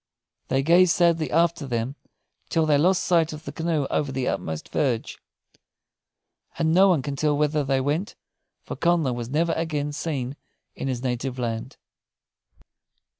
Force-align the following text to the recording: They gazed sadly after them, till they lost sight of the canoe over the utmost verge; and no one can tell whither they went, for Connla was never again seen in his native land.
They 0.47 0.63
gazed 0.63 0.95
sadly 0.95 1.29
after 1.29 1.67
them, 1.67 1.95
till 2.49 2.65
they 2.65 2.79
lost 2.79 3.03
sight 3.03 3.33
of 3.33 3.45
the 3.45 3.51
canoe 3.51 3.85
over 3.91 4.11
the 4.11 4.27
utmost 4.27 4.69
verge; 4.69 5.19
and 6.57 6.73
no 6.73 6.87
one 6.87 7.03
can 7.03 7.15
tell 7.15 7.37
whither 7.37 7.63
they 7.63 7.79
went, 7.81 8.15
for 8.63 8.75
Connla 8.75 9.13
was 9.13 9.29
never 9.29 9.53
again 9.53 9.91
seen 9.91 10.35
in 10.73 10.87
his 10.87 11.03
native 11.03 11.37
land. 11.37 11.77